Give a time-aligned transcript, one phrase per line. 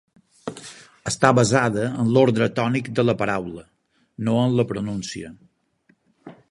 [1.11, 3.63] Està basada en l'ordre tònic de la paraula,
[4.29, 5.33] no en la pronuncia.